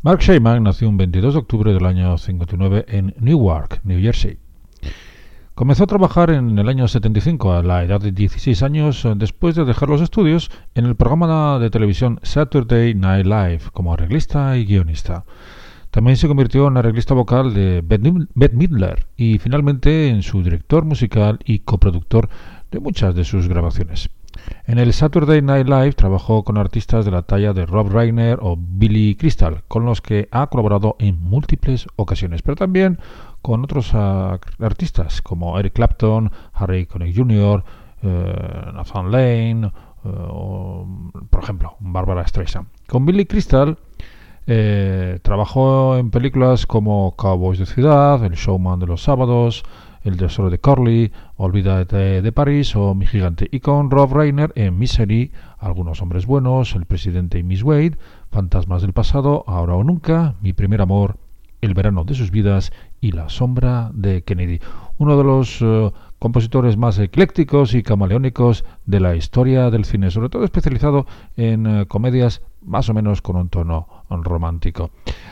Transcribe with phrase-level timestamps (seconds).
[0.00, 4.38] Mark Sheyman nació un 22 de octubre del año 59 en Newark, New Jersey.
[5.56, 9.64] Comenzó a trabajar en el año 75 a la edad de 16 años después de
[9.64, 15.24] dejar los estudios en el programa de televisión Saturday Night Live como arreglista y guionista.
[15.90, 21.40] También se convirtió en arreglista vocal de Bette Midler y finalmente en su director musical
[21.44, 22.28] y coproductor
[22.70, 24.10] de muchas de sus grabaciones.
[24.66, 28.56] En el Saturday Night Live trabajó con artistas de la talla de Rob Reiner o
[28.58, 32.98] Billy Crystal, con los que ha colaborado en múltiples ocasiones, pero también
[33.42, 37.64] con otros artistas como Eric Clapton, Harry Connick Jr.,
[38.02, 39.72] eh, Nathan Lane,
[40.04, 40.10] eh,
[41.30, 42.68] por ejemplo, Barbara Streisand.
[42.86, 43.76] Con Billy Crystal
[44.46, 49.62] eh, trabajó en películas como Cowboys de Ciudad, El Showman de los Sábados,
[50.04, 53.46] el tesoro de Corley, Olvídate de París o Mi gigante.
[53.52, 57.96] Y con Rob Reiner en Misery, Algunos hombres buenos, El presidente y Miss Wade,
[58.32, 61.16] Fantasmas del pasado, Ahora o nunca, Mi primer amor,
[61.60, 64.58] El verano de sus vidas y La sombra de Kennedy.
[64.98, 70.28] Uno de los eh, compositores más eclécticos y camaleónicos de la historia del cine, sobre
[70.28, 71.06] todo especializado
[71.36, 74.90] en eh, comedias más o menos con un tono romántico.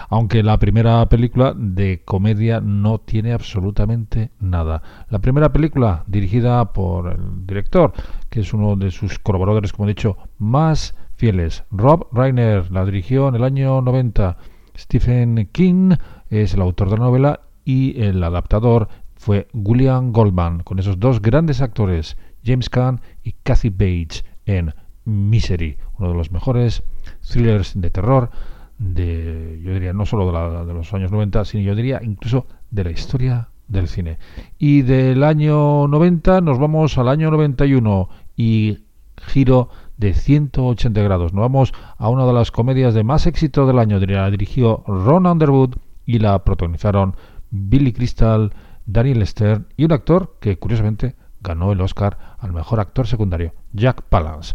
[0.09, 4.83] Aunque la primera película de comedia no tiene absolutamente nada.
[5.11, 7.93] La primera película dirigida por el director,
[8.31, 13.29] que es uno de sus colaboradores, como he dicho, más fieles, Rob Reiner, la dirigió
[13.29, 14.37] en el año 90.
[14.77, 15.97] Stephen King
[16.29, 18.89] es el autor de la novela y el adaptador
[19.27, 24.73] fue William Goldman, con esos dos grandes actores, James Caan y Kathy Bates, en
[25.05, 26.85] Misery, uno de los mejores
[27.29, 28.31] thrillers de terror
[28.79, 32.85] de, yo diría, no solo de, de los años 90, sino yo diría incluso de
[32.85, 34.19] la historia del cine.
[34.61, 38.79] Y del año 90 nos vamos al año 91 y
[39.17, 41.33] giro de 180 grados.
[41.33, 43.99] Nos vamos a una de las comedias de más éxito del año.
[43.99, 45.75] La dirigió Ron Underwood
[46.05, 47.17] y la protagonizaron
[47.51, 48.53] Billy Crystal,
[48.87, 54.03] Daniel Stern y un actor que curiosamente ganó el Oscar al mejor actor secundario, Jack
[54.03, 54.55] Palance.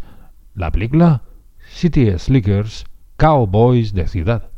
[0.55, 1.23] La película
[1.69, 2.85] City Slickers,
[3.17, 4.50] Cowboys de ciudad.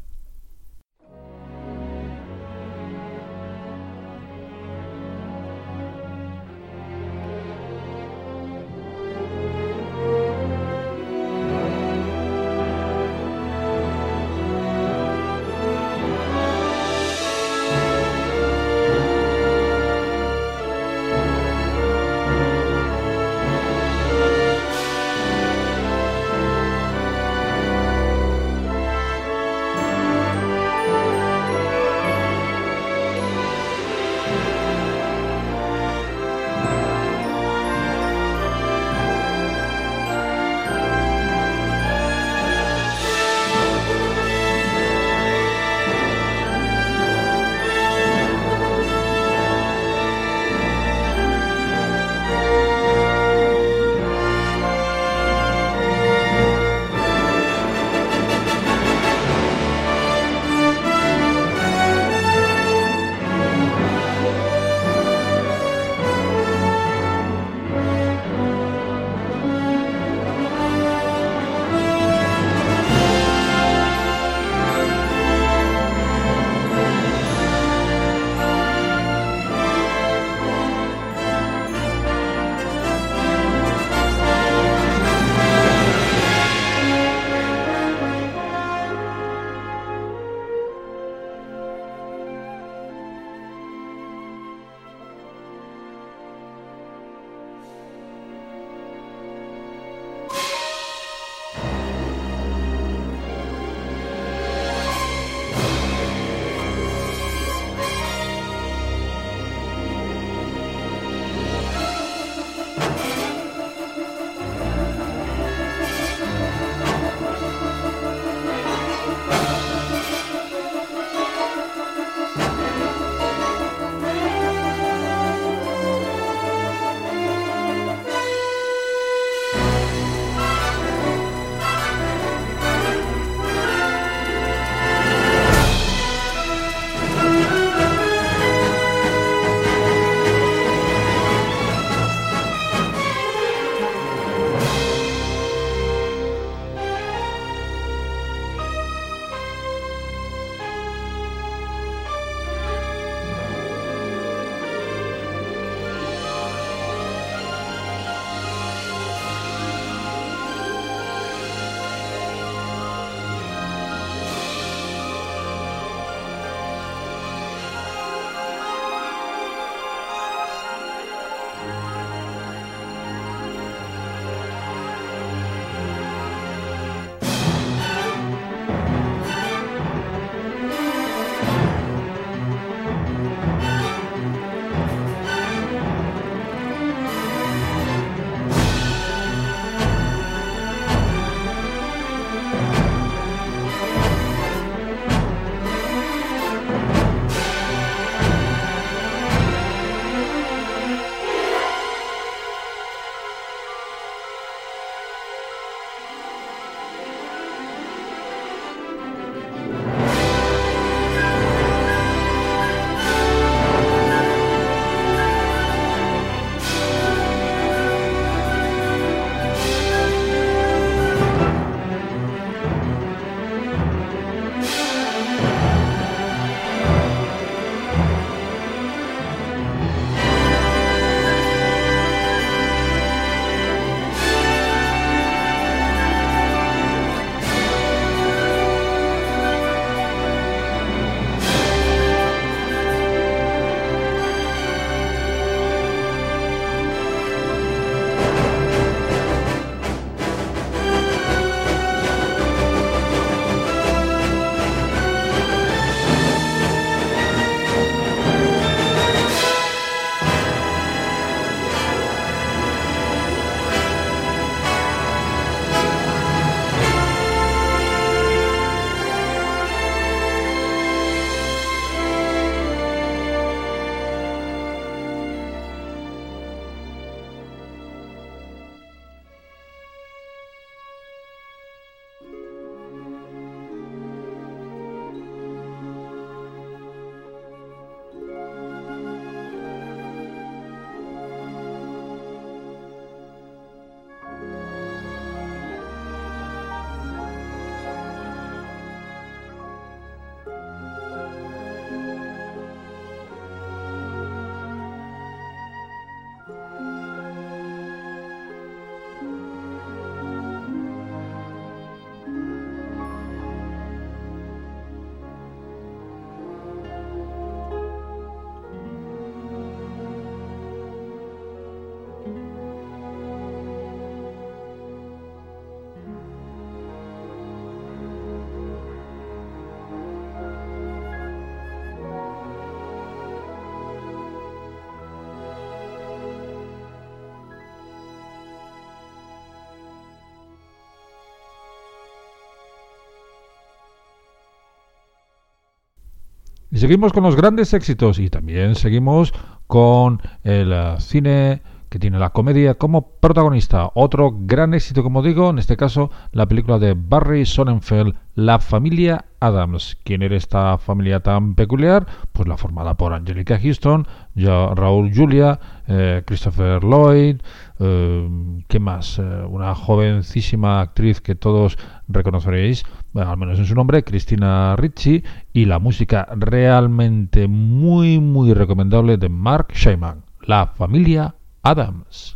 [346.74, 349.32] Y seguimos con los grandes éxitos y también seguimos
[349.68, 351.62] con el uh, cine
[351.94, 353.92] que tiene la comedia como protagonista.
[353.94, 359.26] Otro gran éxito, como digo, en este caso la película de Barry Sonnenfeld, La familia
[359.40, 360.00] Adams.
[360.04, 362.08] ¿Quién era esta familia tan peculiar?
[362.32, 367.42] Pues la formada por Angelica Houston, Raúl Julia, eh, Christopher Lloyd,
[367.78, 369.20] eh, ¿qué más?
[369.20, 375.24] Eh, una jovencísima actriz que todos reconoceréis, al menos en su nombre, Cristina Ricci,
[375.54, 382.36] y la música realmente muy, muy recomendable de Mark Shaiman, La familia Adams.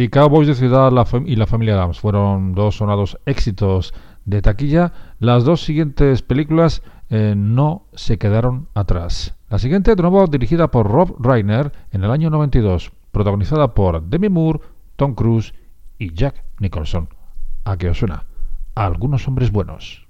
[0.00, 0.90] Si Cowboys de Ciudad
[1.26, 3.92] y La Familia Adams fueron dos sonados éxitos
[4.24, 9.36] de taquilla, las dos siguientes películas eh, no se quedaron atrás.
[9.50, 14.30] La siguiente, de nuevo dirigida por Rob Reiner en el año 92, protagonizada por Demi
[14.30, 14.60] Moore,
[14.96, 15.52] Tom Cruise
[15.98, 17.10] y Jack Nicholson.
[17.64, 18.24] ¿A qué os suena?
[18.74, 20.06] algunos hombres buenos.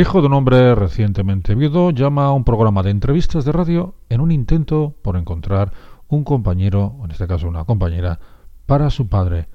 [0.00, 3.96] El hijo de un hombre recientemente viudo llama a un programa de entrevistas de radio
[4.08, 5.74] en un intento por encontrar
[6.08, 8.18] un compañero, en este caso una compañera,
[8.64, 9.48] para su padre.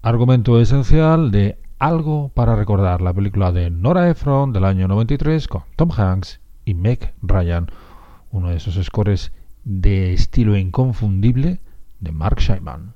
[0.00, 5.62] Argumento esencial de Algo para recordar, la película de Nora Ephron del año 93 con
[5.74, 7.66] Tom Hanks y Meg Ryan,
[8.30, 9.32] uno de esos scores
[9.64, 11.60] de estilo inconfundible
[11.98, 12.94] de Mark Scheinman.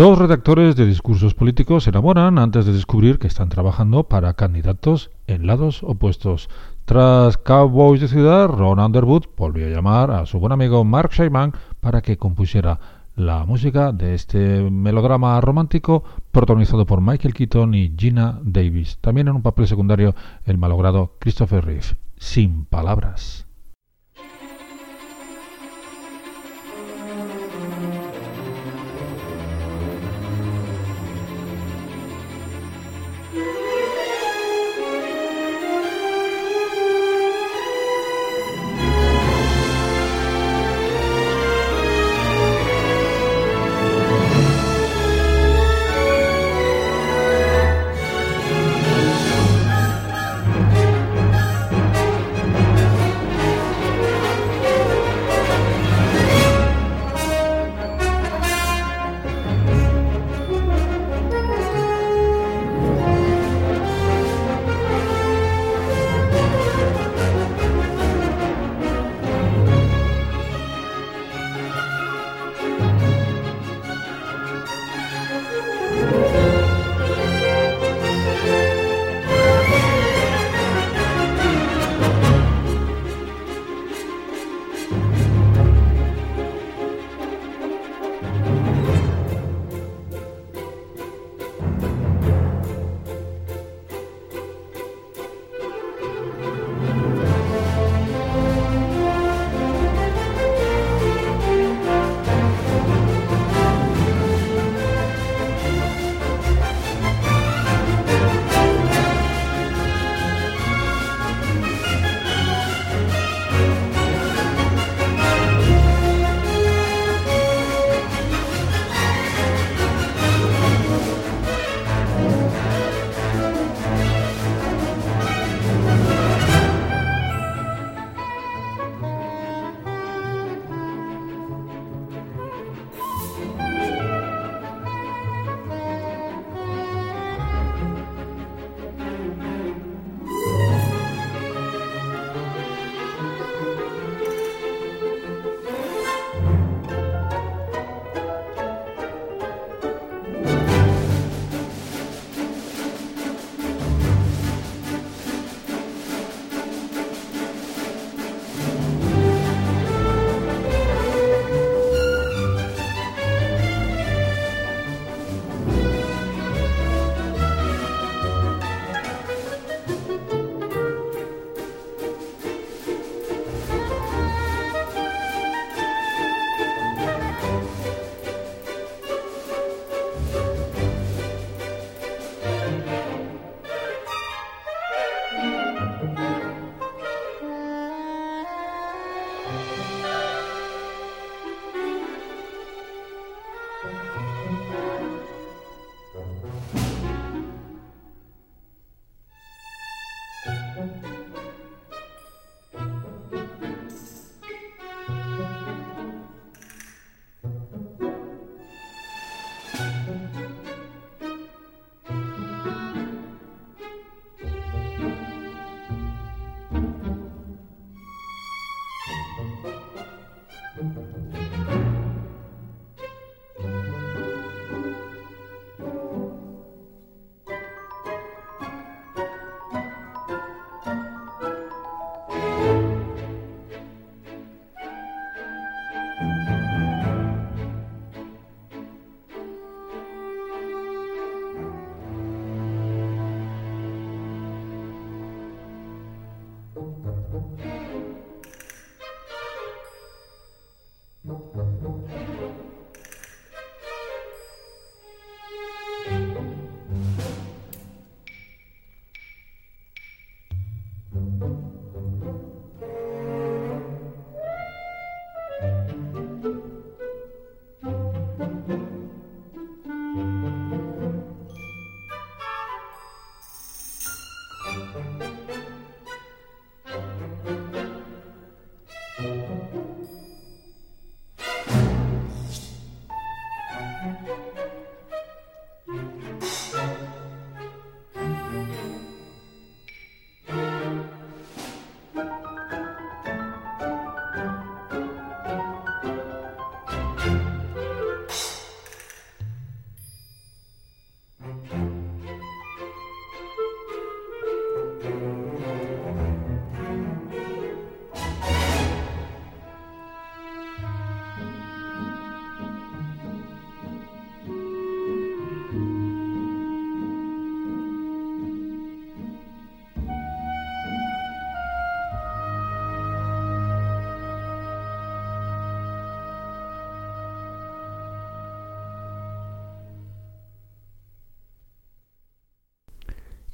[0.00, 5.10] Dos redactores de discursos políticos se enamoran antes de descubrir que están trabajando para candidatos
[5.26, 6.48] en lados opuestos.
[6.86, 11.52] Tras Cowboys de Ciudad, Ron Underwood volvió a llamar a su buen amigo Mark Shaiman
[11.80, 12.80] para que compusiera
[13.14, 18.96] la música de este melodrama romántico protagonizado por Michael Keaton y Gina Davis.
[19.02, 20.14] También en un papel secundario
[20.46, 21.94] el malogrado Christopher Reeve.
[22.16, 23.49] Sin palabras.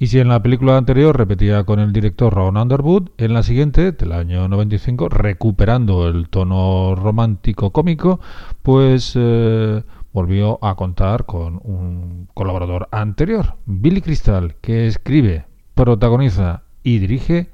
[0.07, 3.90] Y si en la película anterior repetía con el director Ron Underwood, en la siguiente,
[3.90, 8.21] del año 95, recuperando el tono romántico cómico,
[8.62, 17.01] pues eh, volvió a contar con un colaborador anterior, Billy Crystal, que escribe, protagoniza y
[17.01, 17.51] dirige,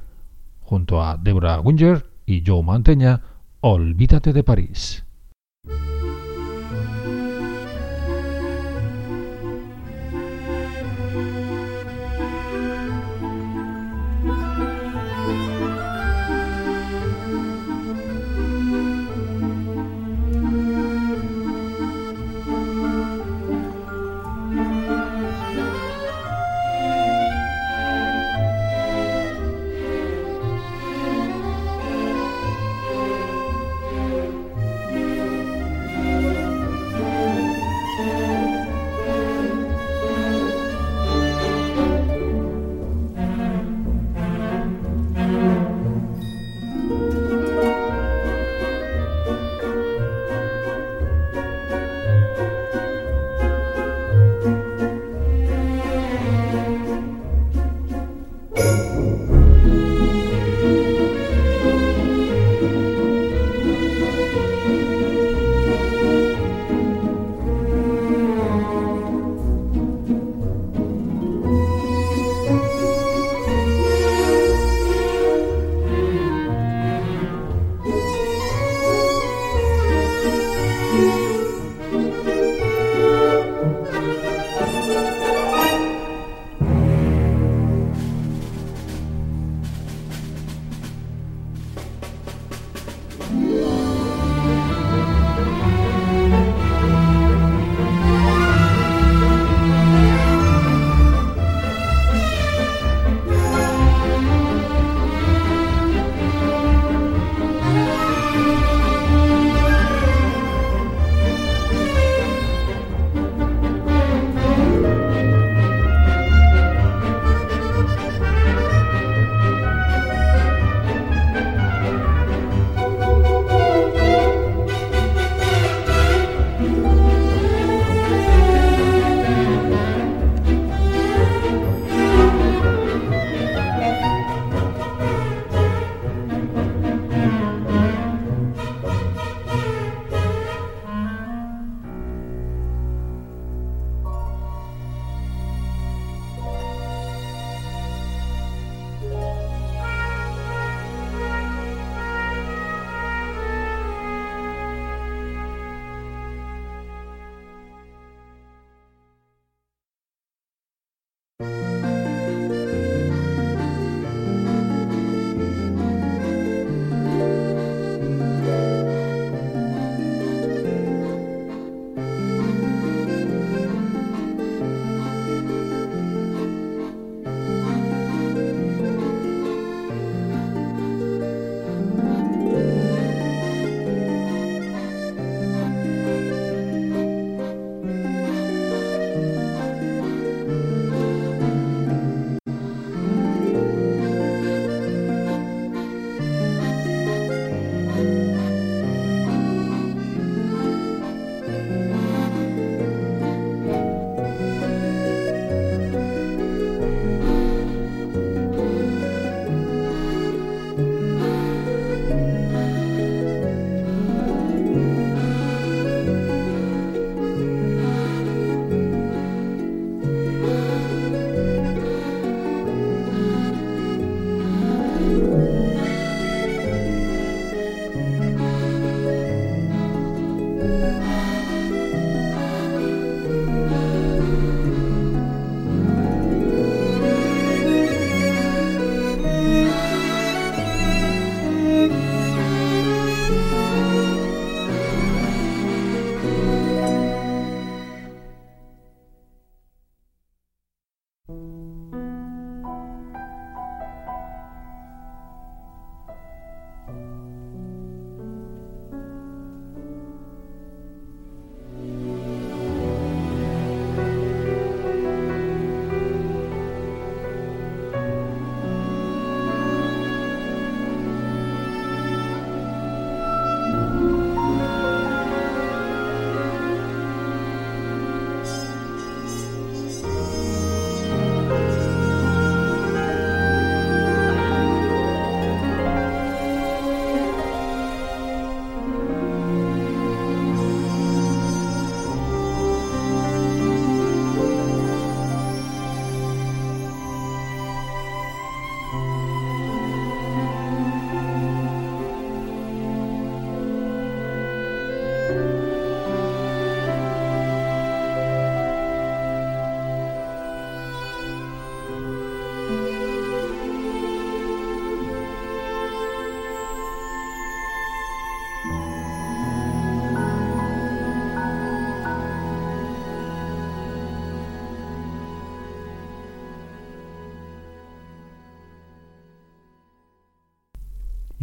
[0.60, 3.22] junto a Deborah Winger y Joe Manteña,
[3.62, 5.06] Olvídate de París.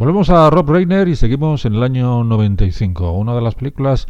[0.00, 4.08] Volvemos a Rob Reiner y seguimos en el año 95, una de las películas,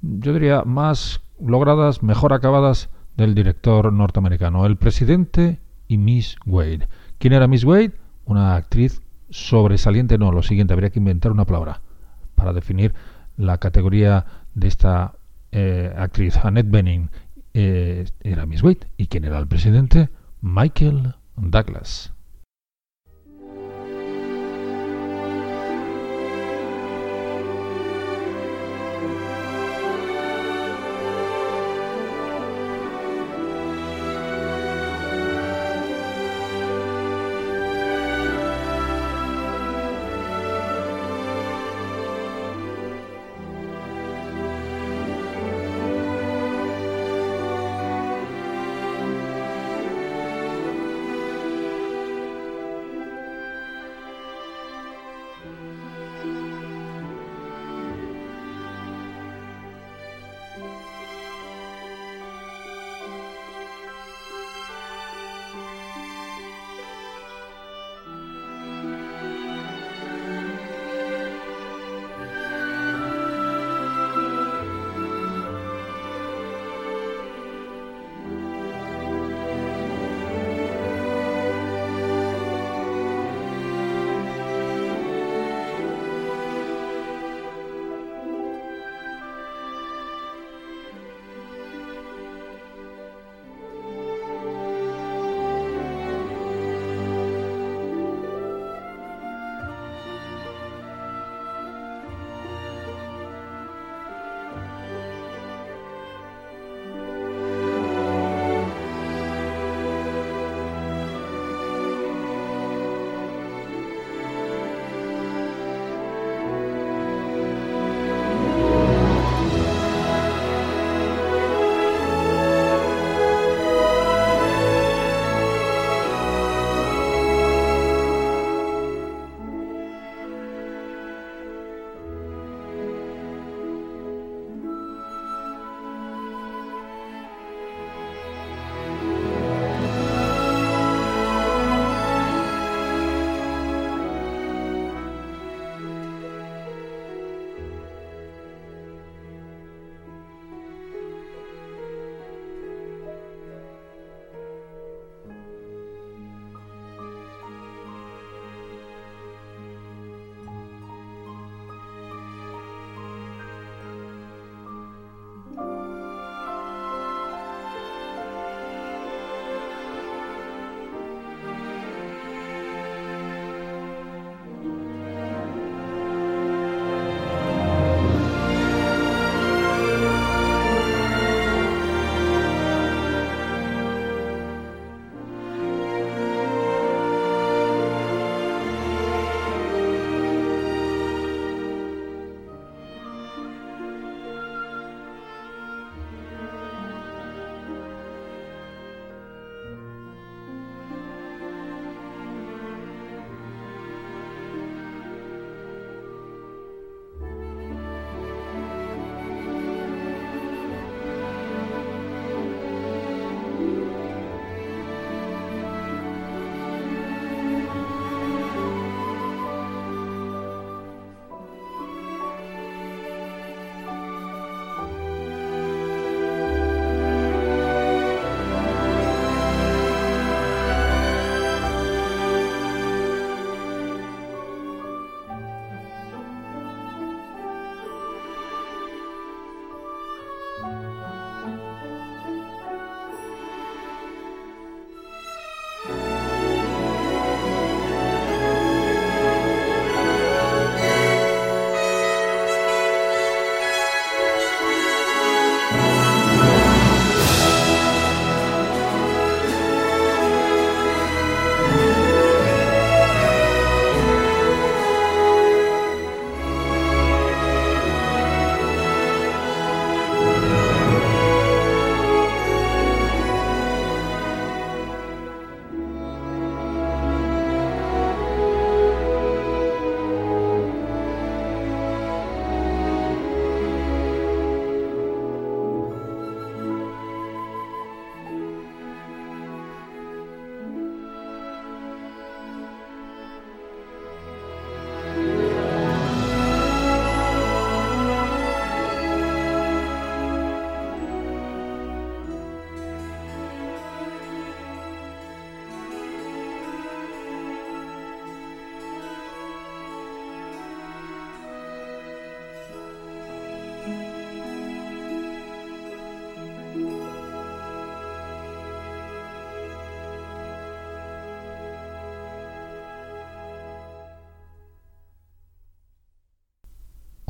[0.00, 6.86] yo diría, más logradas, mejor acabadas del director norteamericano, El presidente y Miss Wade.
[7.18, 7.90] ¿Quién era Miss Wade?
[8.24, 11.80] Una actriz sobresaliente, no, lo siguiente, habría que inventar una palabra
[12.36, 12.94] para definir
[13.36, 14.24] la categoría
[14.54, 15.16] de esta
[15.50, 16.36] eh, actriz.
[16.36, 17.10] Annette Bening
[17.52, 18.86] eh, era Miss Wade.
[18.96, 20.08] ¿Y quién era el presidente?
[20.40, 22.12] Michael Douglas.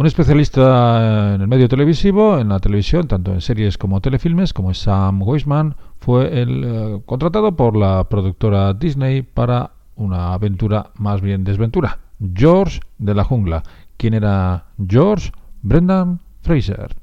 [0.03, 4.72] Un especialista en el medio televisivo, en la televisión, tanto en series como telefilmes, como
[4.72, 11.20] es Sam Weisman, fue el eh, contratado por la productora Disney para una aventura más
[11.20, 12.00] bien desventura.
[12.34, 13.62] George de la jungla.
[13.96, 15.30] ¿Quién era George?
[15.62, 16.96] Brendan Fraser.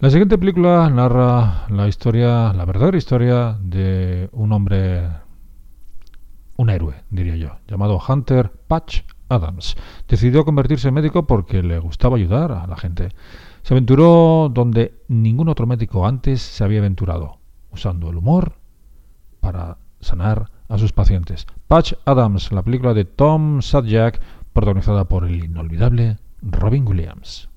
[0.00, 5.06] La siguiente película narra la historia, la verdadera historia de un hombre,
[6.56, 9.76] un héroe, diría yo, llamado Hunter Patch Adams.
[10.08, 13.10] Decidió convertirse en médico porque le gustaba ayudar a la gente.
[13.60, 17.36] Se aventuró donde ningún otro médico antes se había aventurado,
[17.70, 18.54] usando el humor
[19.40, 21.46] para sanar a sus pacientes.
[21.68, 24.18] Patch Adams, la película de Tom Sadjak,
[24.54, 27.49] protagonizada por el inolvidable Robin Williams.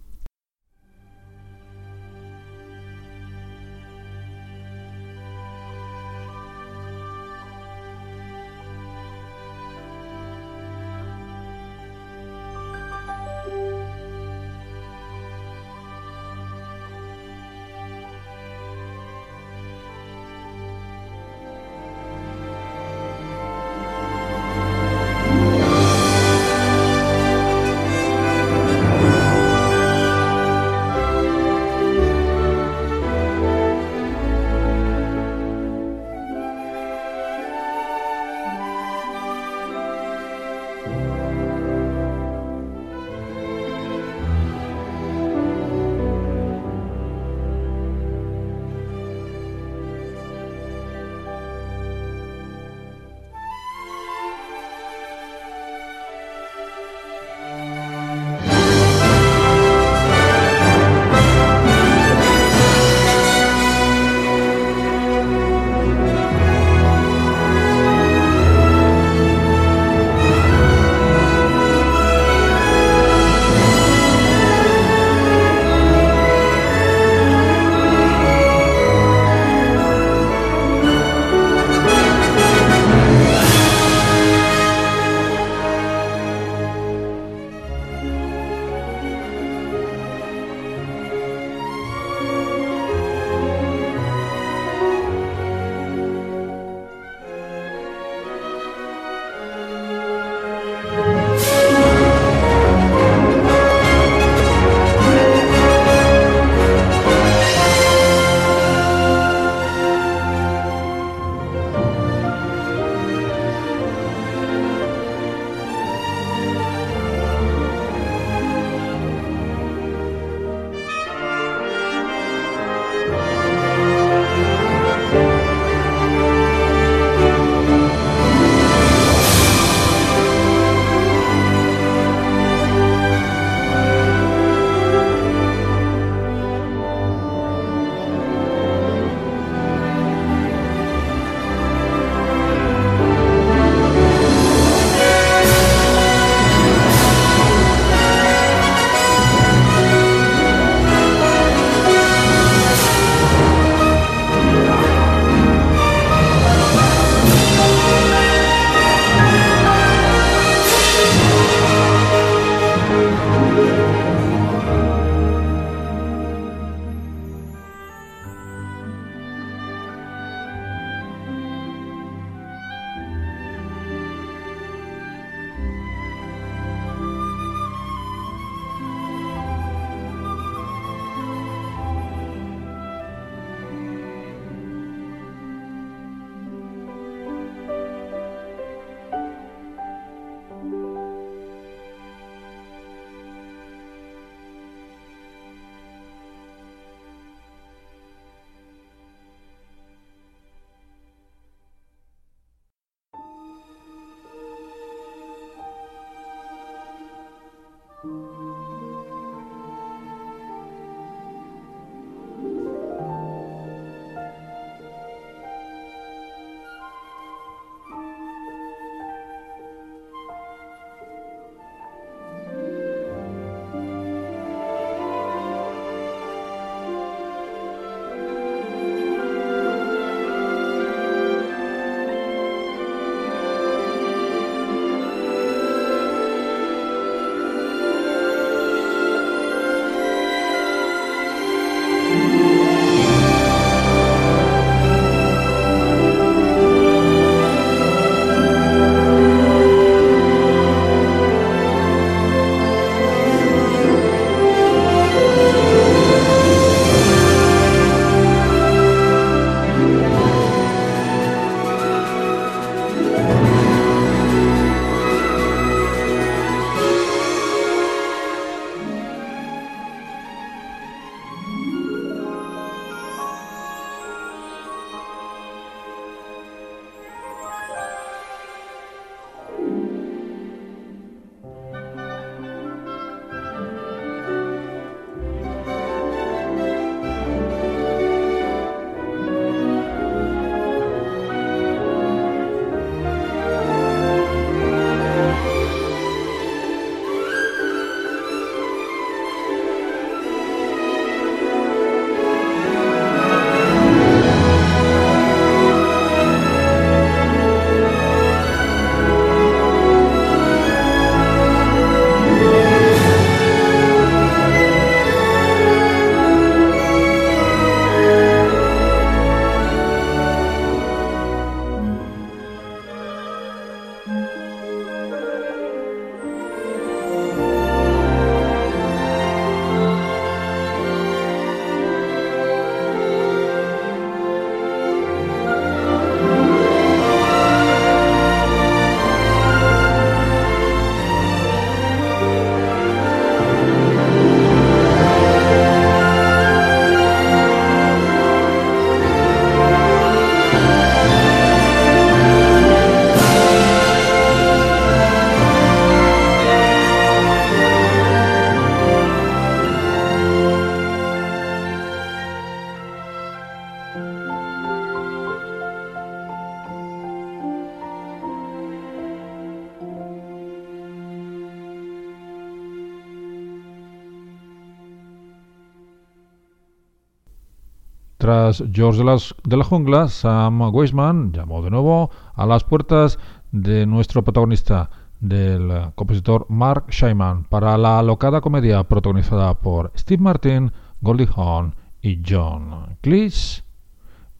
[378.71, 383.17] George de, las, de la Jungla, Sam Weisman llamó de nuevo a las puertas
[383.51, 384.89] de nuestro protagonista,
[385.19, 392.21] del compositor Mark Scheinman, para la alocada comedia protagonizada por Steve Martin, Goldie Hawn y
[392.27, 393.63] John Cleese,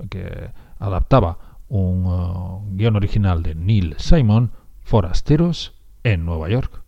[0.10, 1.38] que adaptaba
[1.70, 4.52] un uh, guion original de Neil Simon,
[4.82, 6.84] Forasteros en Nueva York.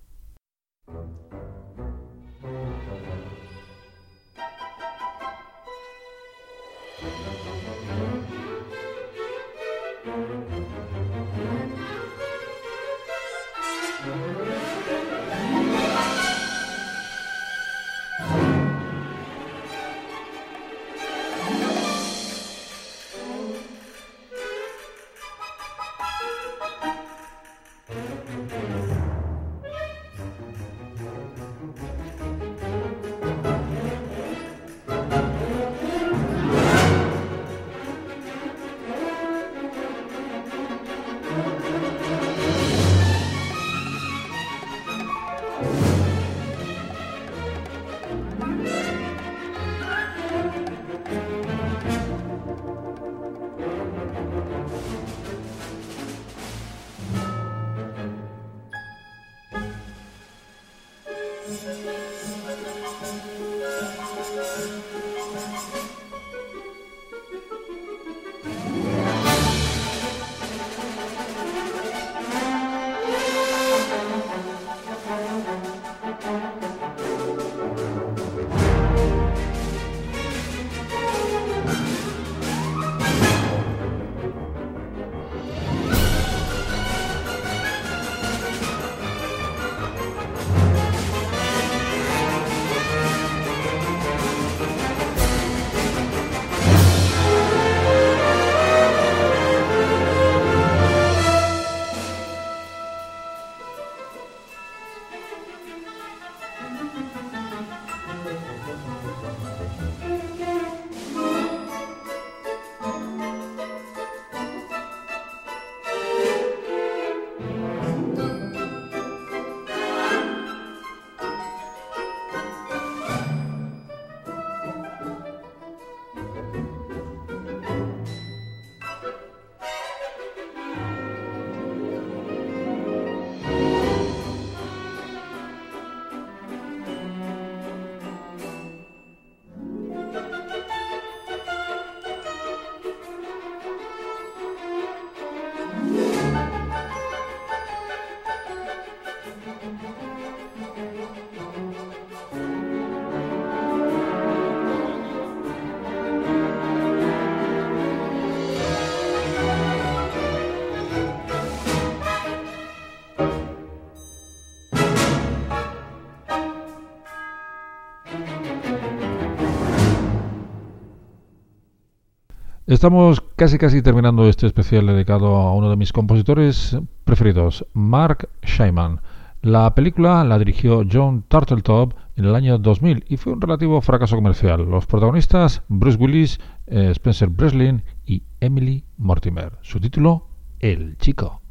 [172.76, 179.00] Estamos casi casi terminando este especial dedicado a uno de mis compositores preferidos, Mark Scheinman.
[179.42, 184.18] La película la dirigió John Turteltaub en el año 2000 y fue un relativo fracaso
[184.18, 184.70] comercial.
[184.70, 189.54] Los protagonistas Bruce Willis, eh, Spencer Breslin y Emily Mortimer.
[189.62, 190.28] Su título,
[190.60, 191.45] El Chico.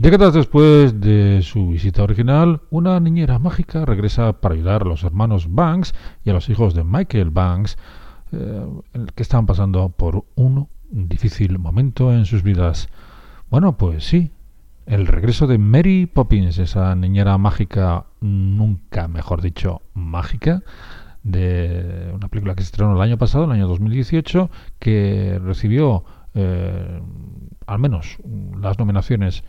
[0.00, 5.52] Décadas después de su visita original, una niñera mágica regresa para ayudar a los hermanos
[5.52, 5.94] Banks
[6.24, 7.76] y a los hijos de Michael Banks,
[8.32, 8.66] eh,
[9.14, 12.88] que estaban pasando por un difícil momento en sus vidas.
[13.50, 14.30] Bueno, pues sí,
[14.86, 20.62] el regreso de Mary Poppins, esa niñera mágica, nunca mejor dicho, mágica,
[21.24, 24.48] de una película que se estrenó el año pasado, el año 2018,
[24.78, 27.02] que recibió eh,
[27.66, 28.16] al menos
[28.58, 29.44] las nominaciones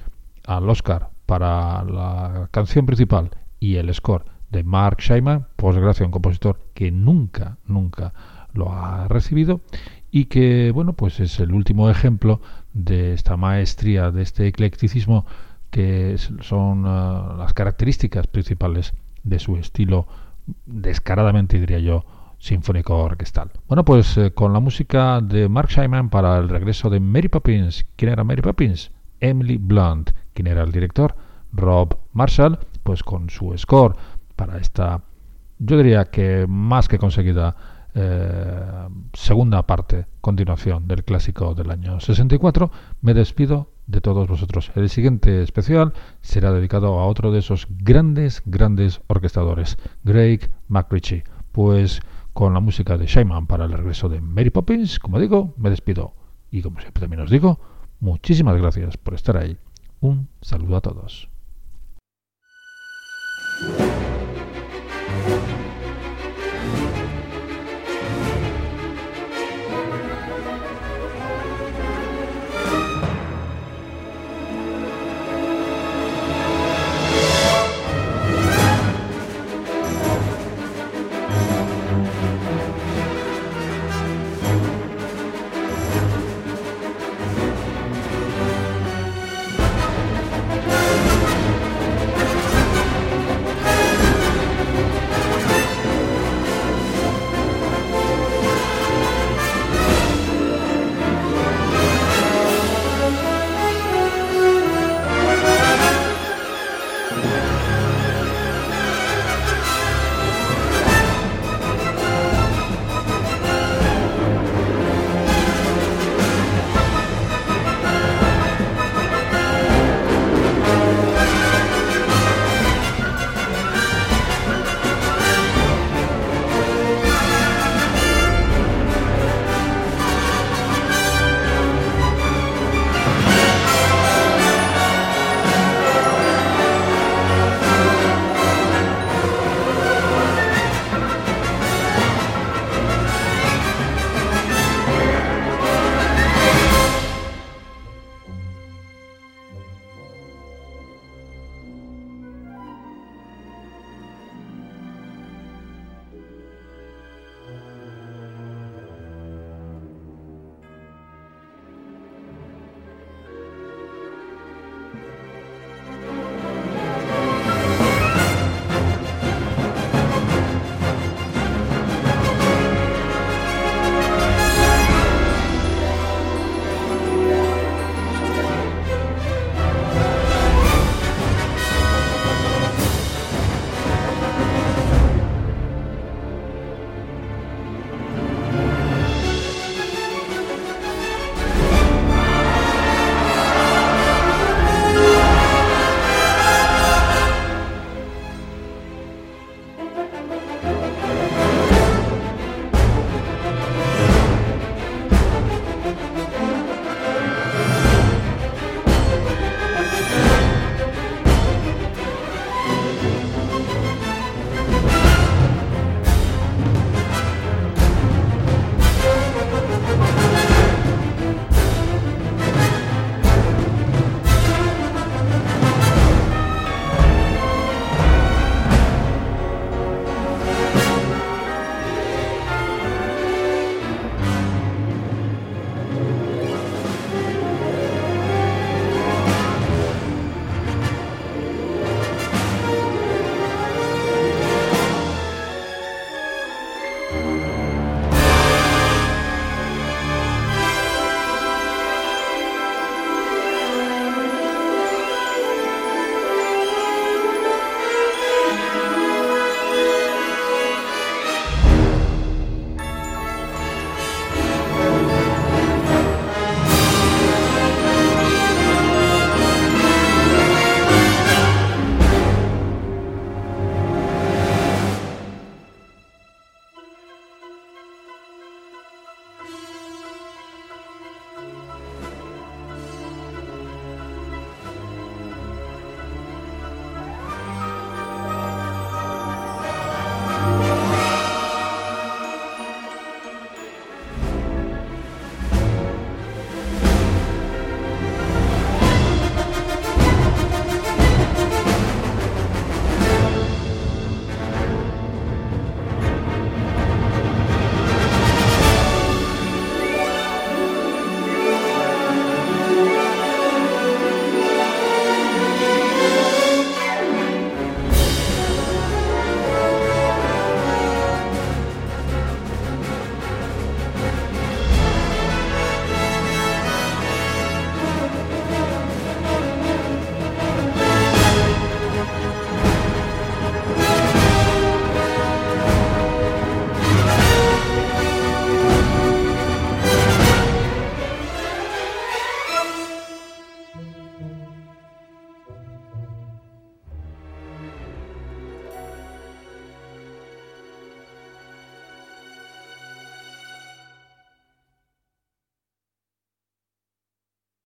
[0.45, 6.11] al Oscar para la canción principal y el score de Mark Scheiman, por desgracia un
[6.11, 8.13] compositor que nunca, nunca
[8.53, 9.61] lo ha recibido
[10.11, 12.41] y que, bueno, pues es el último ejemplo
[12.73, 15.25] de esta maestría, de este eclecticismo
[15.69, 20.07] que son uh, las características principales de su estilo
[20.65, 22.05] descaradamente, diría yo,
[22.39, 23.51] sinfónico orquestal.
[23.67, 27.85] Bueno, pues eh, con la música de Mark Scheiman para el regreso de Mary Poppins.
[27.95, 28.91] ¿Quién era Mary Poppins?
[29.19, 30.11] Emily Blunt.
[30.33, 31.15] ¿Quién era el director?
[31.53, 32.59] Rob Marshall.
[32.83, 33.95] Pues con su score
[34.35, 35.01] para esta,
[35.59, 37.55] yo diría que más que conseguida
[37.93, 42.71] eh, segunda parte, continuación del clásico del año 64,
[43.01, 44.71] me despido de todos vosotros.
[44.75, 51.23] El siguiente especial será dedicado a otro de esos grandes, grandes orquestadores, Greg McRitchie.
[51.51, 51.99] Pues
[52.33, 56.13] con la música de Shaiman para el regreso de Mary Poppins, como digo, me despido.
[56.49, 57.59] Y como siempre también os digo,
[58.01, 59.55] Muchísimas gracias por estar ahí.
[60.01, 61.29] Un saludo a todos.